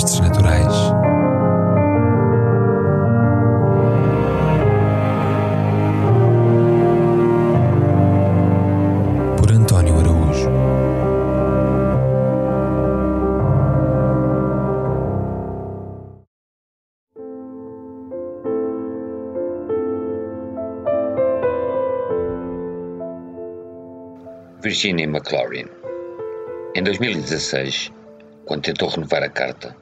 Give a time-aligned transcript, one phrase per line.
[0.00, 0.74] Desastres naturais.
[9.36, 10.48] Por António Araújo.
[24.62, 25.66] Virginia McLaurin.
[26.74, 27.92] Em 2016,
[28.46, 29.76] quando tentou renovar a carta,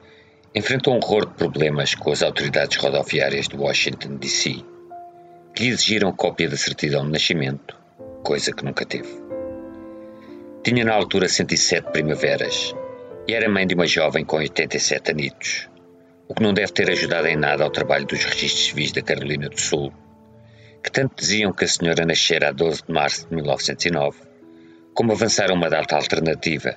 [0.53, 4.63] enfrentou um horror de problemas com as autoridades rodoviárias de Washington, D.C.,
[5.53, 7.75] que lhe exigiram cópia da certidão de nascimento,
[8.23, 9.09] coisa que nunca teve.
[10.63, 12.73] Tinha na altura 107 primaveras
[13.27, 15.69] e era mãe de uma jovem com 87 anitos,
[16.27, 19.49] o que não deve ter ajudado em nada ao trabalho dos registros civis da Carolina
[19.49, 19.93] do Sul,
[20.83, 24.17] que tanto diziam que a senhora nascera a 12 de março de 1909,
[24.95, 26.75] como avançaram uma data alternativa,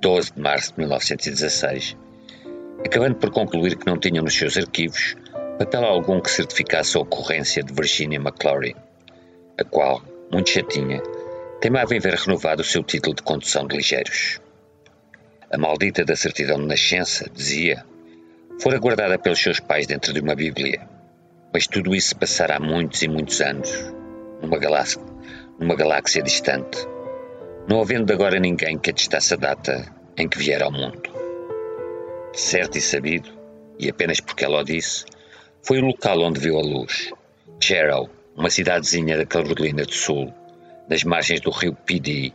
[0.00, 1.96] 12 de março de 1916,
[2.84, 5.16] acabando por concluir que não tinham nos seus arquivos
[5.56, 8.76] papel algum que certificasse a ocorrência de Virginia McClory,
[9.58, 11.02] a qual, muito chatinha,
[11.60, 14.40] teimava em ver renovado o seu título de condução de ligeiros.
[15.50, 17.84] A maldita da certidão de nascença, dizia,
[18.60, 20.86] fora guardada pelos seus pais dentro de uma Bíblia,
[21.54, 23.70] mas tudo isso se passara há muitos e muitos anos,
[24.42, 25.00] numa galáxia,
[25.58, 26.86] numa galáxia distante,
[27.66, 29.86] não havendo agora ninguém que atestasse a data
[30.18, 31.15] em que vier ao mundo.
[32.36, 33.30] Certo e sabido,
[33.78, 35.06] e apenas porque ela o disse,
[35.62, 37.10] foi o local onde viu a luz.
[37.58, 40.34] Jarrow, uma cidadezinha da Carolina do Sul,
[40.86, 42.34] nas margens do rio PD,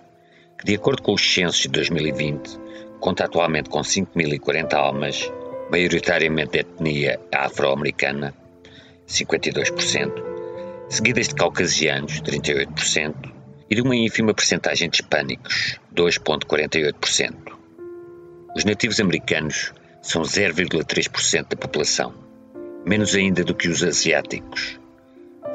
[0.57, 2.57] que, de acordo com os censos de 2020,
[2.99, 5.31] conta atualmente com 5.040 almas,
[5.69, 8.33] maioritariamente de etnia afro-americana,
[9.07, 10.13] 52%,
[10.89, 13.31] seguidas de caucasianos, 38%,
[13.69, 17.35] e de uma ínfima percentagem de hispânicos, 2,48%.
[18.55, 22.13] Os nativos americanos são 0,3% da população,
[22.85, 24.79] menos ainda do que os asiáticos.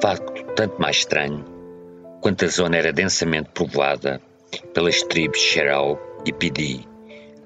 [0.00, 1.44] Facto tanto mais estranho
[2.20, 4.20] quanto a zona era densamente povoada
[4.72, 6.86] pelas tribos Xerau e Pidi,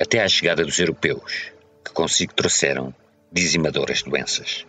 [0.00, 1.52] até à chegada dos europeus,
[1.84, 2.94] que consigo trouxeram
[3.32, 4.66] dizimadoras doenças.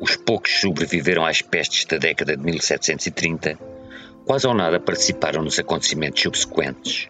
[0.00, 3.58] Os poucos sobreviveram às pestes da década de 1730
[4.24, 7.08] quase ou nada participaram nos acontecimentos subsequentes.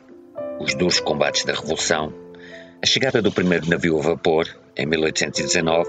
[0.60, 2.12] Os duros combates da Revolução,
[2.82, 4.44] a chegada do primeiro navio a vapor,
[4.76, 5.88] em 1819,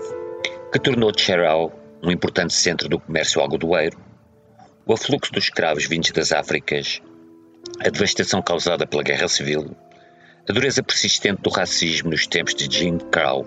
[0.72, 1.74] que tornou Cherau
[2.04, 3.98] um importante centro do comércio algodoeiro,
[4.86, 7.02] o afluxo dos escravos vindos das Áfricas,
[7.80, 9.76] a devastação causada pela Guerra Civil,
[10.48, 13.44] a dureza persistente do racismo nos tempos de Jim Crow,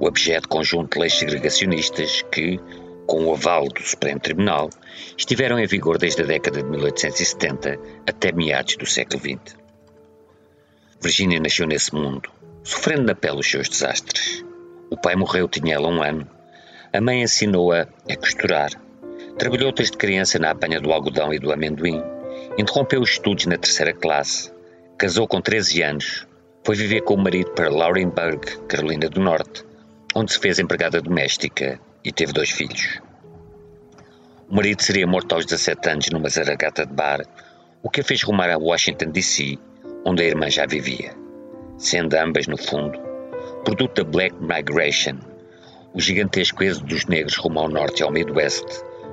[0.00, 2.58] o abjeto conjunto de leis segregacionistas que,
[3.06, 4.68] com o aval do Supremo Tribunal,
[5.16, 9.56] estiveram em vigor desde a década de 1870 até meados do século XX.
[11.00, 12.30] Virginia nasceu nesse mundo,
[12.64, 14.42] sofrendo na pele os seus desastres.
[14.90, 16.26] O pai morreu, tinha ela um ano.
[16.92, 18.70] A mãe ensinou-a a costurar.
[19.38, 22.02] Trabalhou desde criança na apanha do algodão e do amendoim.
[22.56, 24.50] Interrompeu os estudos na terceira classe.
[24.96, 26.26] Casou com 13 anos.
[26.64, 29.62] Foi viver com o marido para Laurenburg, Carolina do Norte,
[30.14, 32.98] onde se fez empregada doméstica e teve dois filhos.
[34.48, 37.20] O marido seria morto aos 17 anos numa zaragata de bar,
[37.82, 39.58] o que a fez rumar a Washington, D.C.,
[40.06, 41.14] onde a irmã já vivia,
[41.78, 42.98] sendo ambas, no fundo,
[43.64, 45.18] produto da Black Migration,
[45.92, 48.66] o gigantesco êxodo dos negros rumo ao norte e ao Midwest,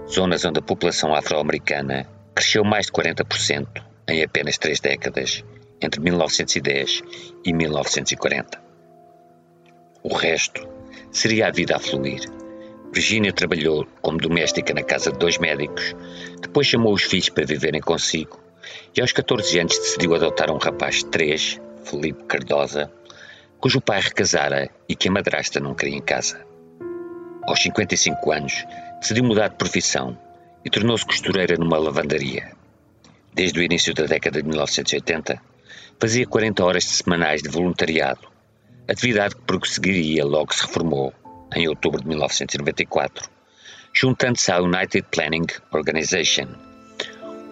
[0.09, 3.67] zonas onde a população afro-americana cresceu mais de 40%
[4.07, 5.43] em apenas três décadas,
[5.81, 7.01] entre 1910
[7.45, 8.61] e 1940.
[10.03, 10.67] O resto
[11.11, 12.21] seria a vida a fluir
[12.93, 15.95] Virginia trabalhou como doméstica na casa de dois médicos,
[16.41, 18.37] depois chamou os filhos para viverem consigo
[18.95, 22.91] e aos 14 anos decidiu adotar um rapaz de 3, Felipe Cardosa,
[23.59, 26.45] cujo pai recasara e que a madrasta não queria em casa.
[27.43, 28.65] Aos 55 anos,
[28.99, 30.17] decidiu mudar de profissão
[30.63, 32.51] e tornou-se costureira numa lavandaria.
[33.33, 35.41] Desde o início da década de 1980,
[35.99, 38.27] fazia 40 horas semanais de voluntariado,
[38.87, 41.13] atividade que prosseguiria logo que se reformou
[41.55, 43.29] em outubro de 1994,
[43.93, 46.47] juntando-se à United Planning Organization,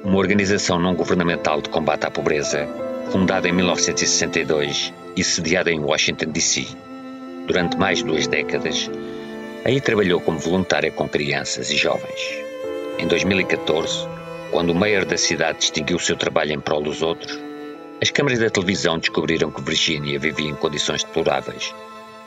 [0.04, 2.68] uma organização não governamental de combate à pobreza,
[3.12, 6.68] fundada em 1962 e sediada em Washington, D.C.
[7.48, 8.90] durante mais duas décadas,
[9.66, 12.22] aí trabalhou como voluntária com crianças e jovens.
[13.00, 14.08] Em 2014,
[14.52, 17.40] quando o mayor da cidade distinguiu o seu trabalho em prol dos outros,
[18.02, 21.74] as câmaras da televisão descobriram que Virginia vivia em condições deploráveis,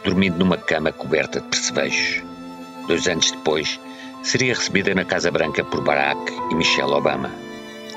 [0.04, 2.22] dormindo numa cama coberta de percevejos.
[2.88, 3.78] Dois anos depois,
[4.22, 7.30] seria recebida na Casa Branca por Barack e Michelle Obama,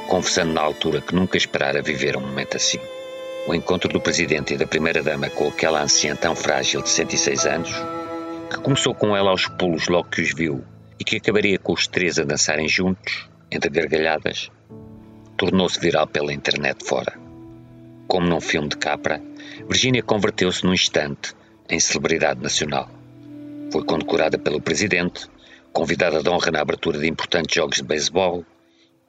[0.07, 2.79] confessando na altura que nunca esperara viver um momento assim.
[3.47, 7.71] O encontro do presidente e da primeira-dama com aquela anciã tão frágil de 106 anos,
[8.49, 10.63] que começou com ela aos pulos logo que os viu
[10.99, 14.49] e que acabaria com os três a dançarem juntos, entre gargalhadas,
[15.37, 17.13] tornou-se viral pela internet fora.
[18.07, 19.21] Como num filme de Capra,
[19.67, 21.33] Virginia converteu-se num instante
[21.69, 22.89] em celebridade nacional.
[23.71, 25.27] Foi condecorada pelo presidente,
[25.73, 28.45] convidada de honra na abertura de importantes jogos de beisebol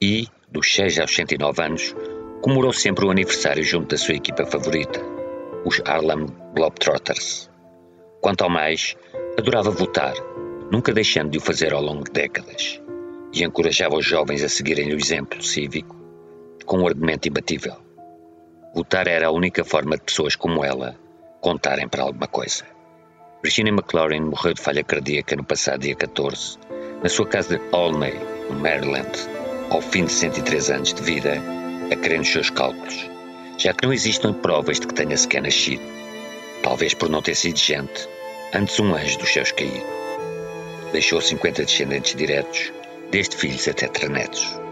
[0.01, 1.95] e, dos 6 aos 109 anos,
[2.41, 5.01] comemorou sempre o aniversário junto da sua equipa favorita,
[5.65, 7.49] os Harlem Globetrotters.
[8.21, 8.95] Quanto ao mais,
[9.37, 10.13] adorava votar,
[10.71, 12.81] nunca deixando de o fazer ao longo de décadas,
[13.33, 15.95] e encorajava os jovens a seguirem-lhe o exemplo cívico
[16.65, 17.75] com um argumento imbatível.
[18.73, 20.95] Votar era a única forma de pessoas como ela
[21.41, 22.65] contarem para alguma coisa.
[23.43, 26.57] Virginia McLaurin morreu de falha cardíaca no passado dia 14,
[27.01, 28.13] na sua casa de Olney,
[28.49, 29.36] no Maryland,
[29.69, 31.41] ao fim de 103 anos de vida,
[31.91, 33.09] a crer nos seus cálculos,
[33.57, 35.83] já que não existem provas de que tenha sequer nascido,
[36.63, 38.07] talvez por não ter sido gente,
[38.53, 39.85] antes um anjo dos céus caído.
[40.91, 42.71] Deixou 50 descendentes diretos,
[43.11, 44.66] desde filhos até trenetos.